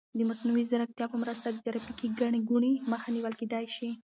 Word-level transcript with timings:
د 0.17 0.19
مصنوعي 0.29 0.63
ځیرکتیا 0.69 1.05
په 1.11 1.17
مرسته 1.23 1.47
د 1.49 1.57
ترافیکي 1.65 2.07
ګڼې 2.19 2.39
ګوڼې 2.49 2.71
مخه 2.91 3.07
نیول 3.15 3.33
کیدای 3.41 3.65
شي. 3.75 3.89